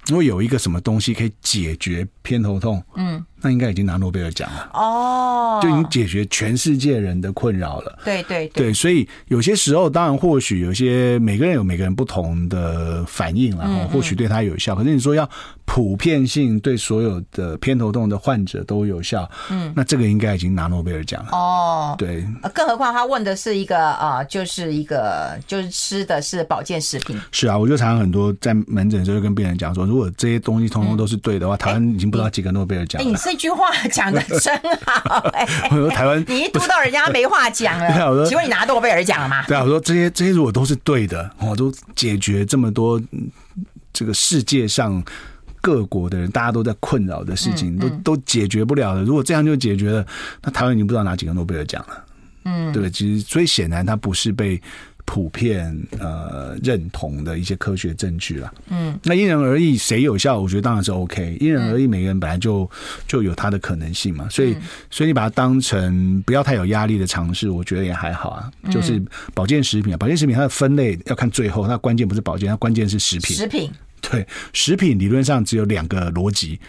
[0.08, 7.98] 如果有一个什么东西可以解决偏头痛，嗯，那应该已经拿诺贝尔奖了哦，就已经解决全世界人的困扰了。
[8.04, 14.74] 对对对，对，所以有些时候，当然或许有些每个人有每个人不同的反应，然后或许对他有效。
[14.74, 15.28] 可是你说要
[15.64, 21.94] 普遍性对所有的偏头痛的患者都有效，嗯，那这个应该已经拿诺贝尔奖了哦。
[21.98, 27.20] 对，更何况他问的是一个啊，就是一个就是吃的是保健食品。
[27.30, 33.00] 是啊，我就常常很多在门诊的时候就跟病人讲说，如果这些东西通通都是对的话，台湾已经不知道几个诺贝尔奖。
[33.00, 35.18] 哎，你这句话讲的真好。
[35.32, 37.86] 哎， 我说台湾， 你一读到人家没话讲了。
[37.94, 39.44] 对啊，我说，请问你拿诺贝尔奖了吗？
[39.46, 43.00] 对啊，我说这些这些如果都是对的，我都解决这么多
[43.92, 45.02] 这个世界上。
[45.60, 49.02] 各国的人，大家都在困扰的事情，都都解决不了的。
[49.02, 50.06] 如果这样就解决了，
[50.40, 52.04] 那台湾已经不知道拿几个诺贝尔奖了。
[52.44, 54.58] 嗯，对，其实所以显然它不是被
[55.10, 58.54] 普遍呃认同的一些科学证据了。
[58.68, 61.34] 嗯，那因人而异，谁有效，我觉得当然是 OK。
[61.40, 62.70] 因人而异，每个人本来就
[63.06, 64.28] 就有他的可能性嘛。
[64.28, 64.54] 所以，
[64.90, 68.52] 所以你把它当成不要太有压力的尝试，我觉得也还好啊。
[68.70, 73.34] 就是保健食品啊，保健食品它的分类要看最后，它关键不是保健，它关键是食品。
[73.34, 73.72] 食品。
[74.02, 76.60] 对，食品理论上只有两个逻辑：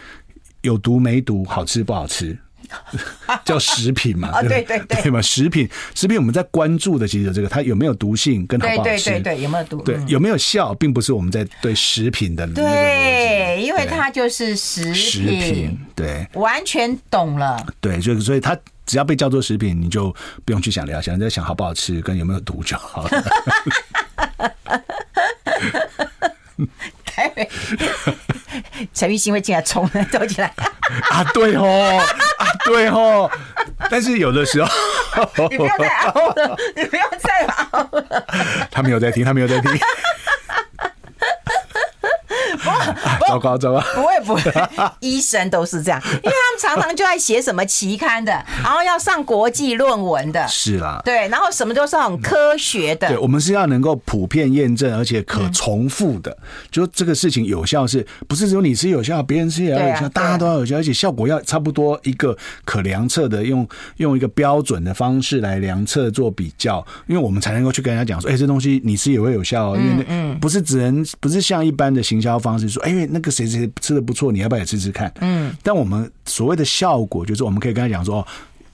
[0.62, 2.36] 有毒没毒，好吃不好吃，
[3.44, 4.28] 叫食品嘛。
[4.28, 5.10] 啊，对对对，对。
[5.10, 17.64] 嘛，食品食品我们在关注的其实这个，它有没有毒性跟好不好吃，对对对，有没有毒，对有没有效，并不是我们在对食品的对，因为它就是食食品，对，完全懂了。
[17.80, 18.56] 对，所以所以它
[18.86, 23.10] 只要被叫做食品，你就不用去想了，想在想好不好吃跟有没有毒就好了。
[28.94, 30.52] 陈玉欣会进来冲，走起来
[31.10, 31.22] 啊！
[31.32, 31.98] 对哦，
[32.38, 33.30] 啊对哦，
[33.90, 34.68] 但是有的时候，
[35.50, 38.26] 你不要再熬了，你不要再熬了。
[38.70, 39.70] 他没有在听，他没有在听。
[43.28, 44.52] 糟 糕糟糕， 不会不会，
[45.00, 53.08] 医生都是这样，因为他们常常就在写什么期刊的，然后要上国际论文的，是啦，对，然后什么都是很科学的。
[53.08, 56.36] 对，我们是要能够普遍验证，而且可重复的，
[56.70, 75.10] 就这个事情有效，是不是只有你吃有效，别人吃也要有效，大家都要有效，而且效果要差不多一个可量测的，用用一个标准的方式来量测做比较，因为我们才能够去跟人家讲说，哎，这东西你吃也会有效，因为那不是只能不是像一般的行销方式说，哎，那个谁谁吃的不错，你要不要也吃吃看？
[75.20, 78.26] 嗯，但我们所谓的效果，就是我们可以跟他讲说。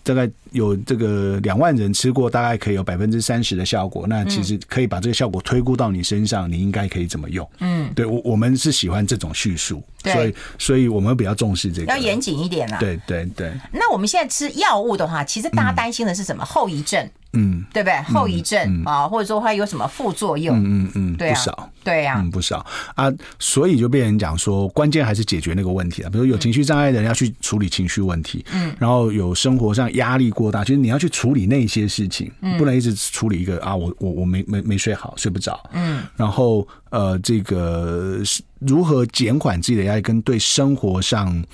[0.07, 4.07] 大概有这个两万人吃过，大概可以有百分之三十的效果。
[4.09, 7.49] 那其实可以把这个效果推估到你身上，你应该可以怎么用？
[7.61, 12.79] 嗯，对我我们是喜欢这种叙述，所以所以我们比较重视这个，要严谨一点啦。
[12.79, 13.53] 对对对。
[13.73, 16.45] 那我们现在吃药物的话，其实大家担心的是什么？
[16.45, 17.09] 后遗症。
[17.39, 18.01] 嗯，对不对？
[18.15, 20.57] 后遗症啊，或者说它有什么副作用？
[20.59, 22.65] 嗯嗯嗯，对啊，不少，对呀，嗯，不少
[22.95, 26.09] 啊，所以就被人讲说，关键还是解决那个问题啊。
[26.09, 38.21] 比如有情绪障碍的人要去处理情绪问题，嗯，然后有生活上压力过大，就是你要去处理那些事情，不能一直处理一个啊，我我我没没没睡好，睡不着，嗯，然后呃，这个
[38.61, 41.45] 如何减缓自己的压力，跟对生活上。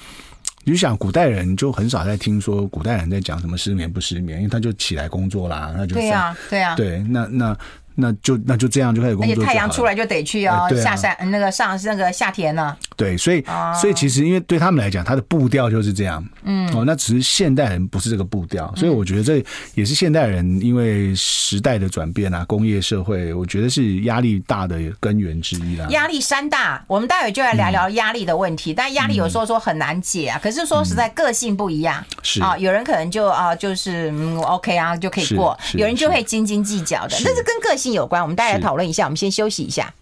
[0.64, 7.58] 你就想古代人就很少在听说古代人在讲什么失眠不失眠，因为他就起来工作啦，那就对呀，对呀，对，那那。
[7.94, 12.76] 那就那就这样就开始工作，而且太阳出来就得去哦，下山那个上那个下田呢。
[12.96, 13.44] 对，所以
[13.80, 16.24] 所以其实因为对他们来讲，他的步调就是这样。
[16.44, 25.86] 嗯，哦，那只是现代人不是这个步调，所以我觉得这也是现代人因为时代的转变啊，工业社会，我觉得是压力大的根源之一啦。
[25.90, 28.72] 压力山大，我们待会就来聊聊压力的问题。
[28.72, 37.81] 但压力有时候说很难解啊，可是说实在个性不一样，是啊，有人可能就啊就是嗯 OK 啊就可以过，有人就会斤斤计较的，那是跟个性。
[37.82, 39.04] 性有关，我们大家来讨论一下。
[39.04, 39.92] 我们先休息一下。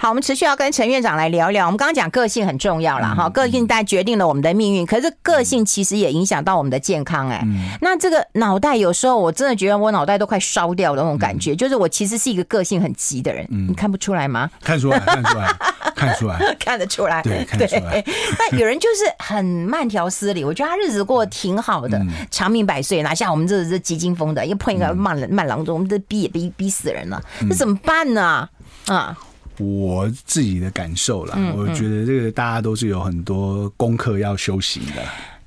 [0.00, 1.66] 好，我们持续要跟陈院长来聊聊。
[1.66, 4.86] 我们刚刚讲个性很重要了哈，个性但决定了我们的命运。
[4.86, 7.44] 可是个性其实也影响到我们的健康哎。
[7.80, 13.44] 那这个脑袋有时候我真的觉得我脑袋都快烧掉的那种感觉，就是我其实是一个个性很急的人。
[13.50, 14.48] 你看不出来吗？
[14.62, 15.56] 看出来，看出来，
[15.96, 17.20] 看出来， 看得出来。
[17.22, 18.04] 对，看得出来。
[18.38, 23.02] 那有人就是很慢条斯理，我觉得他日子过得挺好的，长命百岁。
[23.02, 28.48] 哪像我们这这急惊风的，又碰一个慢慢郎中，我们这逼也逼逼死人了，那怎么办呢？
[28.86, 29.18] 啊？
[29.58, 35.02] 我自己的感受啦，我觉得这个大家都是有很多功课要修行的，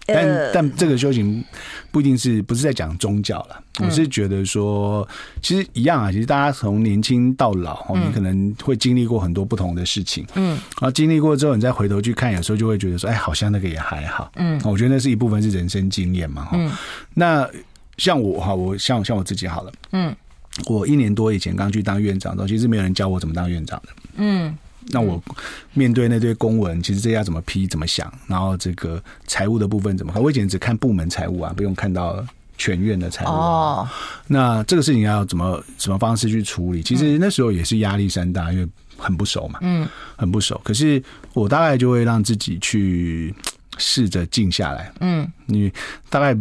[0.06, 1.44] 但但这个修行
[1.92, 3.62] 不一定是不是在讲宗教啦。
[3.80, 5.08] 我是觉得说，
[5.42, 16.60] 其实一样啊，其实大家从年轻到老，你可能会经历过很多不同的事情，嗯，然后经历过之后，你再回头去看，有时候就会觉得说，哎，好像那个也还好，嗯，我觉得那是一部分是人生经验嘛，哈，
[17.14, 17.50] 那
[17.98, 20.16] 像我哈，我像像我自己好了，嗯。
[20.66, 23.90] 我一年多以前刚去当院长的时候，其实没有人教我怎么当院长的。
[24.16, 24.56] 嗯，
[24.90, 25.22] 那我
[25.74, 30.22] 面对那堆公文，其实这要怎么批、怎么想，然后这个财务的部分怎么看？
[30.22, 32.22] 我以前只看部门财务啊，不用看到
[32.58, 33.30] 全院的财务。
[33.30, 33.88] 哦，
[34.28, 36.84] 那这个事情要怎么什么方式去处理？
[36.84, 39.60] 其实那时候也是压力山大，因为很不熟嘛。
[39.62, 39.88] 嗯，
[40.18, 40.60] 很不熟。
[40.66, 41.02] 可是
[41.34, 43.34] 我大概就会让自己去
[43.78, 44.92] 试着静下来。
[45.00, 45.72] 嗯，你
[46.10, 46.38] 大概。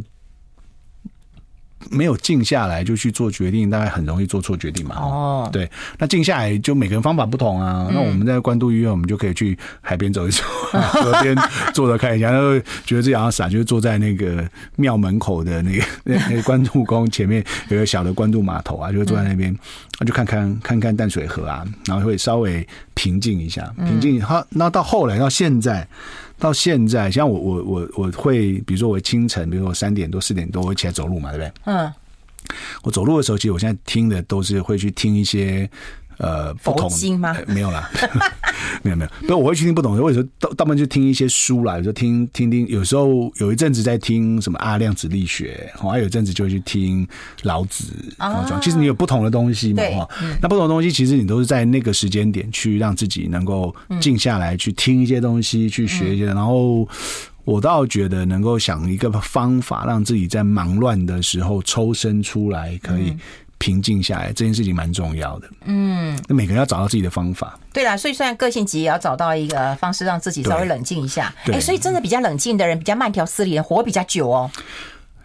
[1.89, 4.97] 没有静下来就去做决定，大概很容易做错决定嘛。
[4.97, 7.87] 哦，对，那静下来就每个人方法不同啊。
[7.89, 11.35] 嗯、那我们在关渡医院，我们就可以去海边走一走， 河边
[11.73, 19.57] 坐着看一下，然后觉得自己好像傻，就是坐在那个庙门口的那个 那那个关渡宫前面有个小的关渡码头啊，就会坐在那边，
[20.07, 24.21] 就看看看看淡水河啊，然后会稍微平静一下，平静。
[24.23, 25.89] 好，那到后来到现在。
[26.41, 31.53] 到现在，像我我我我会，比如说我清晨，比如说我三点多四点多我会起来走路嘛，对不对？
[31.67, 31.93] 嗯。
[32.83, 35.71] 我走路的时候，其实我现在听的都是会去听一些。
[36.21, 37.35] 呃，不同吗？
[37.47, 37.91] 没有啦，
[38.85, 39.11] 没有没有。
[39.27, 40.03] 不，我会去听不懂的。
[40.03, 42.69] 或者说，到到门就听一些书啦，有时候听听听。
[42.69, 47.09] 有时候有一阵子在听什么阿，量子力学，还有一阵子就会去听
[47.45, 47.95] 老子。
[48.19, 50.09] 啊，其实你有不同的东西嘛，哈。
[50.43, 56.27] 那不同的东西，其实你都是在那个时间点去让自己能够静下来，去听一些东西，去学一些。
[56.27, 56.87] 然后
[57.45, 63.17] 我倒觉得能够想一个方法，让自己在忙乱的时候抽身出来，可以。
[63.61, 67.61] 平静下来这件事情蛮重要的，嗯，那每个人要找到自己的方法。
[67.75, 71.33] 对啦，所以虽然个性急，也要找到一个方式让自己稍微冷静一下。
[71.45, 74.51] 哎、欸，所以真的比较冷静的人，比较慢条斯理的，活比较久哦。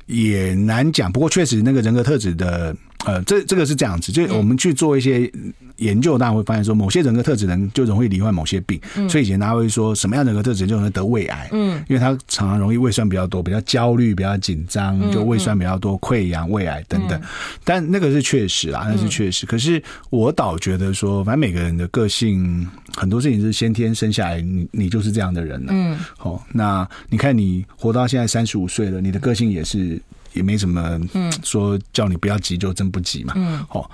[0.08, 5.32] 也难讲，不过确实那个人格特质的呃，这这个是这样子，就我们去做一些
[5.78, 8.80] 研究，大家会发现说，某些人格特质人就容易罹患某些病。
[9.10, 11.50] 所以以前大家会说，什么样的人格特质就容易得胃癌？
[11.52, 17.22] 嗯，因为他常常容易胃酸比较多，比较焦虑，比较紧张，就胃酸比较多，溃疡、胃癌等等。
[17.64, 19.46] 但那个是确实啦，那是确实。
[19.46, 25.72] 可是我倒觉得说，反正每个人的个性，很多事情是先天生下来，你你就是这样的人了。
[25.72, 30.02] 嗯，好，那你看你活到现在三十五岁了，你的个性也是。
[30.36, 33.90] 也没什么，嗯，说叫你不要急就真不急嘛，嗯，好，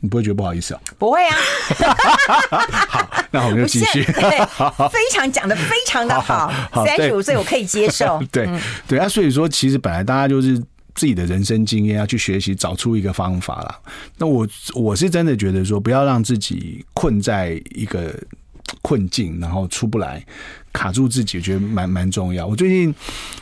[0.00, 0.80] 你不会觉得不好意思啊？
[0.98, 1.36] 不会啊，
[2.88, 6.52] 好，那我们就继续，对非常讲的非常的 好，
[6.86, 8.48] 三十五岁我可以接受， 对
[8.88, 10.58] 对啊，所以说其实本来大家就是
[10.94, 13.78] 自己的人生经验要去学习，找出一个方法啦。
[14.18, 18.14] 那我我是真的觉得说，不要让自己困在一个
[18.82, 20.24] 困境，然后出不来，
[20.72, 22.46] 卡住自己，我觉得蛮蛮重要。
[22.46, 22.94] 我最近，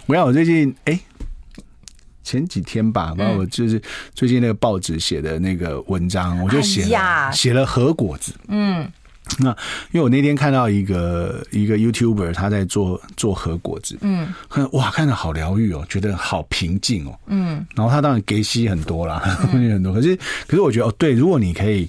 [0.06, 0.98] 我要我最近，哎。
[2.22, 3.80] 前几天吧，然后我就是
[4.14, 8.32] 最近那个报纸写的那个文章，我就写了写了核果子。
[8.48, 8.90] 嗯，
[9.38, 9.50] 那
[9.90, 19.18] 因为我那天看到一个一个 YouTuber 他在做做核果子，嗯，看哇，看着好疗愈哦，觉得好平静哦，嗯，然后他当然给息很多啦，
[19.52, 20.16] 很多，可是
[20.46, 21.88] 可是我觉得哦，对，如果你可以。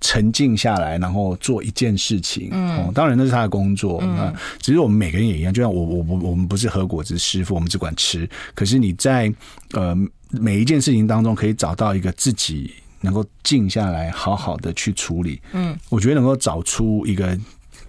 [0.00, 2.48] 沉静下来，然后做一件事情。
[2.52, 3.98] 嗯，当然那是他的工作。
[4.02, 5.52] 嗯，只是我们每个人也一样。
[5.52, 8.28] 就像我，我，我，我们不是合果子师傅，我们只管吃。
[8.54, 9.32] 可是你在
[9.72, 9.94] 呃
[10.30, 12.72] 每一件事情当中，可以找到一个自己
[13.02, 15.40] 能够静下来，好好的去处理。
[15.52, 17.38] 嗯，我觉得能够找出一个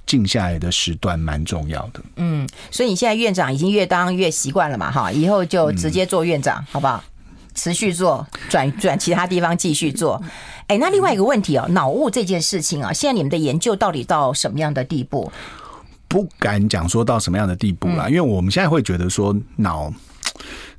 [0.05, 2.01] 静下来的时段，蛮重要的。
[2.17, 4.91] 嗯，所以你现在院长已经越当越习惯了嘛？
[4.91, 7.03] 哈，以后就直接做院长，嗯、好不好？
[7.61, 10.19] 持续做，转转其他地方继续做。
[10.65, 15.31] 哎，那另外一个问题哦，脑雾这件事情啊，现在你们的研究到底到什么样的地步？
[16.07, 19.93] 不敢讲说到什么样的地步啦，因为我们现在会觉得说脑。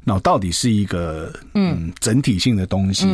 [0.04, 3.06] 脑到底是一个嗯整体性的东西，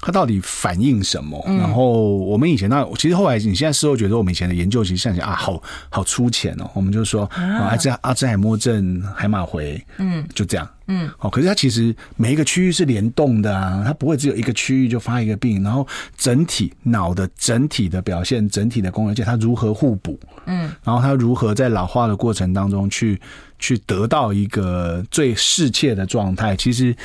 [0.00, 1.42] 它到底反映什么？
[1.46, 6.70] 然后我们以前那其实后来你现在事后觉得我们以前的研究其实像想啊，好好粗浅哦。
[6.74, 11.28] 我们就说啊，这阿兹海默症、海马回，嗯，就这样，嗯，好。
[11.28, 15.86] 可是它其实每一个区域是联动的啊，它不会只有一个区域就发一个病，然后
[16.16, 23.20] 整体脑的整体的表现、整体的功能，而且它如何互补，嗯，然后它如何在老化的过程当中去。
[23.60, 26.96] 去得到一个最适切的状态，其实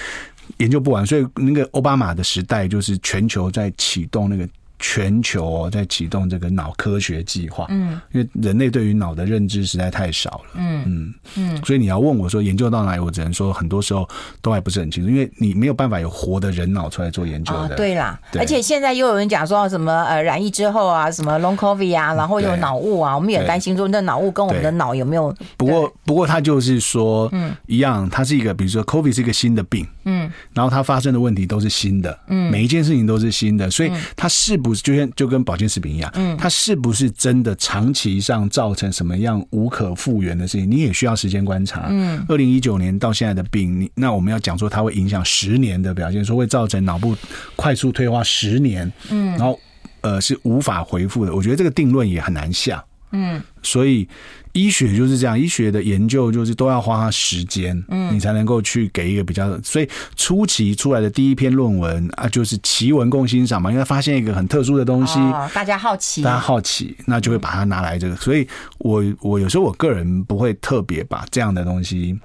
[0.58, 4.49] 研究不完，所以那个奥巴马的时代就是全球在启动那个。
[4.88, 10.83] 全球在启动这个脑科学计划，嗯，因为人类对于脑的认知实在太少了，嗯。
[10.86, 11.13] 嗯。
[11.38, 14.07] 嗯，所以你要问我说研究到哪里，我只能说很多时候
[14.43, 17.75] 都还不是很清楚，因为你没有办法有活的人脑出来做研究的。
[17.75, 25.36] 对啦，而且现在又有人讲说什么呃染疫之后啊，什么 Long COVID 啊，然后有脑雾啊，我们也担心说那脑雾跟我们的脑有没有？
[25.57, 34.55] 不过不过他就是说，嗯，一样，它是一个比如说 COVID 是一个新的病，嗯，然后它发生的问题都是新的，嗯，每一件事情都是新的，所以它是。
[34.65, 40.69] 不是，就像就跟保健食品一样，嗯，它是不是真的长期上造成什么样无可复原的事情？
[40.69, 41.88] 你也需要时间观察。
[41.89, 47.15] 嗯，二零一九年到现在的病，那我们要讲说它会影响十年的表现，说会造成脑部
[47.55, 49.59] 快速退化十年，嗯，然后
[50.01, 51.34] 呃是无法回复的。
[51.34, 54.07] 我觉得这个定论也很难下，嗯，所以。
[54.56, 59.62] 医学就是这样，医学的研究就是都要花时间，嗯，你才能够去给一个比较。
[59.62, 68.16] 所以初期出来的第一篇论文啊，就是奇闻共欣赏嘛，因为发现一个很特殊的东西，哦，大家好奇，大家好奇，那就会把它拿来这个。
[68.16, 68.47] 所以
[68.78, 72.18] 我我有时候我个人不会特别把这样的东西。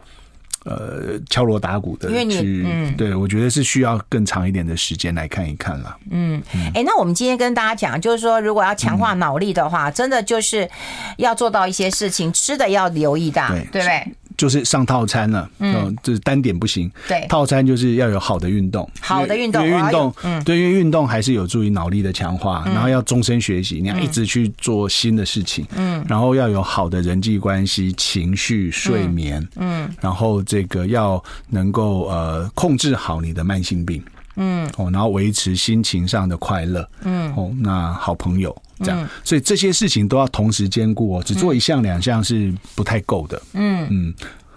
[0.70, 5.96] 呃，敲锣打鼓的，因为你嗯，对，我觉得是需要更长一点的时间来看一看了。
[6.12, 10.70] 嗯，哎、欸，那我们今天跟大家讲，就是说，如果要强化脑力的话，嗯、真的就是
[11.16, 14.06] 要做到一些事情，吃的要留意的，对不对？
[14.36, 16.90] 就是上套餐了，嗯，就是单点不行。
[17.08, 34.02] 对，套餐就是要有好的运动，好的运动，因为运动，嗯，对，因为运动还是有助于脑力的强化，然后要终身学习，你要一直去做新的事情，嗯，然后要有好的人际关系、情绪、睡眠，嗯，然后这个要能够呃控制好你的慢性病，
[34.36, 38.56] 嗯，哦，然后维持心情上的快乐，嗯，哦，那好朋友。
[38.82, 43.42] 这样，所以这些事情都要同时兼顾哦，只做一项两项是不太够的。
[43.52, 43.86] 嗯。
[43.90, 44.14] 嗯，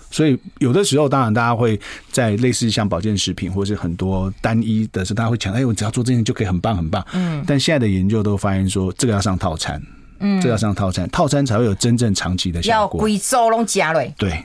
[0.09, 1.77] 所以有的时候，当然大家会
[2.09, 7.05] 在类似像保健食品或是很多单一的时候，大家会强调，哎，我只要做这件就可以很棒很棒。
[7.11, 9.81] 嗯，但现在的研究都发现说，这个要上套餐，
[10.19, 12.99] 嗯，这个要上套餐，套餐才会有真正长期的效果。
[12.99, 14.41] 要贵州龙加瑞，对，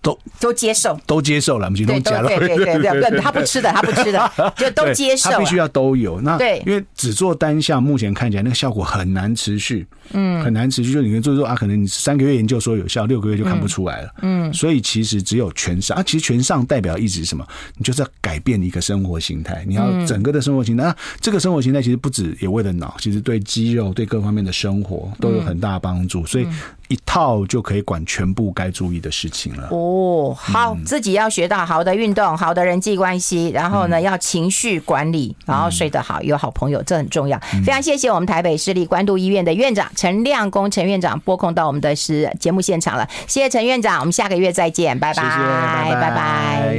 [0.00, 2.28] 都都接受，都接受了，我们就都加了。
[2.28, 5.30] 对对对 对对，他不吃的，他不吃的， 就都接受。
[5.30, 6.20] 他必须要都有。
[6.20, 10.92] 那对，因为只做单项，目前看起来那个效果很难持续，嗯，很难持续。
[10.92, 14.52] 就你跟做做啊，可能你三个月研究说有效，六个月就看不出来了，嗯。
[14.54, 17.46] 所以其实只有全上啊，其实全上代表一直是什么？
[17.76, 20.84] 你就是要改变一个生活形态，你要整个的生活形态。
[20.84, 26.24] 那这个生活形态其实不止也为了脑，其实对肌肉、对各方面的生活都有很大帮助。
[26.24, 26.46] 所以。
[26.88, 29.68] 一套就可以管全部该注意的事情了。
[29.70, 37.38] 哦，好，嗯、自己要学到好的运动，好的人际关系，然后呢，要情绪管理，然后睡得好，有好朋友，这很重要。
[37.54, 46.00] 嗯、非常谢谢我们台北市立关渡医院的院长陈亮公陈院长拨空到我们的是节目现场了，谢谢陈院长，我们下个月再见，拜拜，谢谢，拜拜。
[46.00, 46.78] 拜拜。